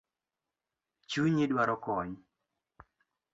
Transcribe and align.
Chunyi 1.09 1.45
dwaro 1.51 1.75
kony 1.85 2.11